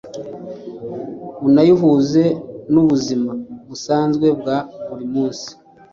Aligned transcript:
unayihuze 1.47 2.23
n’ubuzima 2.71 3.31
busanzwe 3.67 4.27
bwa 4.39 4.57
buri 4.87 5.05
munsi. 5.13 5.49